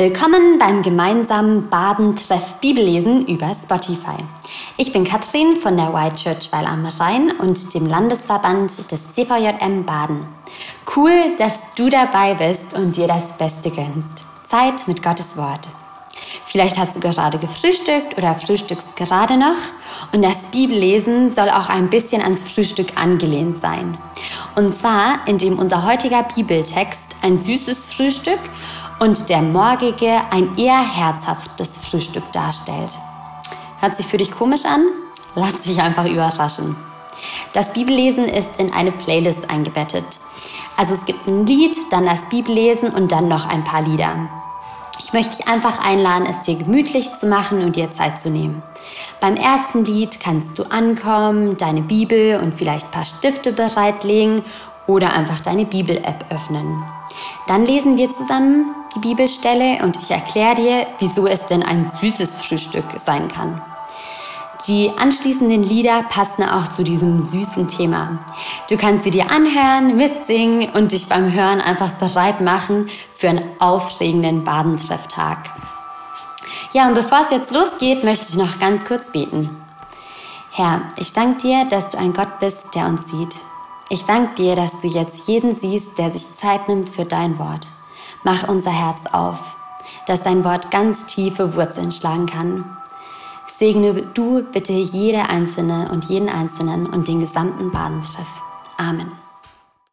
Willkommen 0.00 0.58
beim 0.58 0.80
gemeinsamen 0.80 1.68
Badentreff 1.68 2.54
Bibellesen 2.62 3.26
über 3.26 3.54
Spotify. 3.62 4.16
Ich 4.78 4.94
bin 4.94 5.04
Katrin 5.04 5.58
von 5.58 5.76
der 5.76 5.92
White 5.92 6.16
Church 6.16 6.50
Weil 6.52 6.64
am 6.64 6.86
Rhein 6.86 7.32
und 7.38 7.74
dem 7.74 7.86
Landesverband 7.86 8.90
des 8.90 9.12
CVJM 9.12 9.84
Baden. 9.84 10.26
Cool, 10.96 11.36
dass 11.36 11.58
du 11.74 11.90
dabei 11.90 12.32
bist 12.32 12.72
und 12.72 12.96
dir 12.96 13.08
das 13.08 13.28
Beste 13.36 13.70
gönnst. 13.70 14.24
Zeit 14.48 14.88
mit 14.88 15.02
Gottes 15.02 15.36
Wort. 15.36 15.68
Vielleicht 16.46 16.78
hast 16.78 16.96
du 16.96 17.00
gerade 17.00 17.36
gefrühstückt 17.36 18.16
oder 18.16 18.34
frühstückst 18.34 18.96
gerade 18.96 19.36
noch 19.36 19.58
und 20.12 20.24
das 20.24 20.38
Bibellesen 20.50 21.30
soll 21.30 21.50
auch 21.50 21.68
ein 21.68 21.90
bisschen 21.90 22.22
ans 22.22 22.42
Frühstück 22.42 22.96
angelehnt 22.96 23.60
sein. 23.60 23.98
Und 24.54 24.74
zwar, 24.74 25.18
indem 25.26 25.58
unser 25.58 25.84
heutiger 25.84 26.22
Bibeltext 26.22 27.09
ein 27.22 27.38
süßes 27.38 27.84
Frühstück 27.84 28.40
und 28.98 29.28
der 29.28 29.42
morgige 29.42 30.20
ein 30.30 30.56
eher 30.56 30.80
herzhaftes 30.80 31.78
Frühstück 31.78 32.30
darstellt. 32.32 32.94
Hört 33.80 33.96
sich 33.96 34.06
für 34.06 34.18
dich 34.18 34.30
komisch 34.30 34.64
an? 34.64 34.84
Lass 35.34 35.60
dich 35.60 35.80
einfach 35.80 36.06
überraschen. 36.06 36.76
Das 37.52 37.72
Bibellesen 37.72 38.26
ist 38.26 38.48
in 38.58 38.72
eine 38.72 38.92
Playlist 38.92 39.48
eingebettet. 39.48 40.04
Also 40.76 40.94
es 40.94 41.04
gibt 41.04 41.26
ein 41.26 41.46
Lied, 41.46 41.76
dann 41.90 42.06
das 42.06 42.20
Bibellesen 42.30 42.90
und 42.90 43.12
dann 43.12 43.28
noch 43.28 43.46
ein 43.46 43.64
paar 43.64 43.82
Lieder. 43.82 44.28
Ich 44.98 45.12
möchte 45.12 45.36
dich 45.36 45.48
einfach 45.48 45.84
einladen, 45.84 46.26
es 46.28 46.42
dir 46.42 46.56
gemütlich 46.56 47.12
zu 47.14 47.26
machen 47.26 47.62
und 47.64 47.76
dir 47.76 47.92
Zeit 47.92 48.20
zu 48.22 48.30
nehmen. 48.30 48.62
Beim 49.20 49.36
ersten 49.36 49.84
Lied 49.84 50.20
kannst 50.20 50.58
du 50.58 50.64
ankommen, 50.64 51.56
deine 51.56 51.82
Bibel 51.82 52.38
und 52.40 52.54
vielleicht 52.54 52.86
ein 52.86 52.92
paar 52.92 53.04
Stifte 53.04 53.52
bereitlegen 53.52 54.44
oder 54.86 55.12
einfach 55.12 55.40
deine 55.40 55.64
Bibel-App 55.64 56.24
öffnen. 56.30 56.82
Dann 57.46 57.66
lesen 57.66 57.96
wir 57.96 58.12
zusammen 58.12 58.74
die 58.94 59.00
Bibelstelle 59.00 59.84
und 59.84 59.96
ich 59.96 60.10
erkläre 60.10 60.54
dir, 60.56 60.86
wieso 60.98 61.26
es 61.26 61.46
denn 61.46 61.62
ein 61.62 61.84
süßes 61.84 62.36
Frühstück 62.36 62.84
sein 63.04 63.28
kann. 63.28 63.62
Die 64.66 64.90
anschließenden 64.96 65.62
Lieder 65.62 66.04
passen 66.10 66.42
auch 66.44 66.70
zu 66.72 66.84
diesem 66.84 67.18
süßen 67.18 67.68
Thema. 67.68 68.18
Du 68.68 68.76
kannst 68.76 69.04
sie 69.04 69.10
dir 69.10 69.30
anhören, 69.30 69.96
mitsingen 69.96 70.70
und 70.70 70.92
dich 70.92 71.08
beim 71.08 71.32
Hören 71.32 71.60
einfach 71.60 71.92
bereit 71.92 72.40
machen 72.40 72.88
für 73.16 73.30
einen 73.30 73.48
aufregenden 73.58 74.44
Badentrefftag. 74.44 75.38
Ja, 76.72 76.88
und 76.88 76.94
bevor 76.94 77.22
es 77.22 77.30
jetzt 77.30 77.52
losgeht, 77.52 78.04
möchte 78.04 78.26
ich 78.28 78.36
noch 78.36 78.60
ganz 78.60 78.84
kurz 78.84 79.10
beten. 79.10 79.48
Herr, 80.52 80.82
ich 80.96 81.12
danke 81.12 81.42
dir, 81.42 81.64
dass 81.64 81.88
du 81.88 81.98
ein 81.98 82.12
Gott 82.12 82.38
bist, 82.38 82.74
der 82.74 82.86
uns 82.86 83.10
sieht. 83.10 83.34
Ich 83.92 84.04
danke 84.04 84.36
dir, 84.36 84.54
dass 84.54 84.78
du 84.78 84.86
jetzt 84.86 85.26
jeden 85.26 85.56
siehst, 85.56 85.98
der 85.98 86.12
sich 86.12 86.24
Zeit 86.36 86.68
nimmt 86.68 86.88
für 86.88 87.04
dein 87.04 87.40
Wort. 87.40 87.66
Mach 88.22 88.48
unser 88.48 88.70
Herz 88.70 89.04
auf, 89.10 89.56
dass 90.06 90.22
dein 90.22 90.44
Wort 90.44 90.70
ganz 90.70 91.06
tiefe 91.06 91.56
Wurzeln 91.56 91.90
schlagen 91.90 92.26
kann. 92.26 92.76
Segne 93.58 93.92
du 94.14 94.44
bitte 94.44 94.72
jede 94.72 95.28
Einzelne 95.28 95.90
und 95.90 96.04
jeden 96.04 96.28
Einzelnen 96.28 96.86
und 96.86 97.08
den 97.08 97.20
gesamten 97.20 97.72
Badentreff. 97.72 98.28
Amen. 98.78 99.10